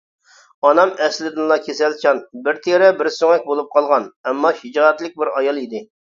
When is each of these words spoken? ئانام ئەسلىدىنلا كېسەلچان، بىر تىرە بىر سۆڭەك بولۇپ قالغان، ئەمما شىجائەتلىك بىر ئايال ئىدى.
ئانام 0.67 0.91
ئەسلىدىنلا 1.07 1.57
كېسەلچان، 1.65 2.21
بىر 2.47 2.59
تىرە 2.67 2.87
بىر 3.01 3.09
سۆڭەك 3.15 3.45
بولۇپ 3.49 3.67
قالغان، 3.75 4.07
ئەمما 4.31 4.53
شىجائەتلىك 4.63 5.21
بىر 5.23 5.31
ئايال 5.35 5.61
ئىدى. 5.65 5.83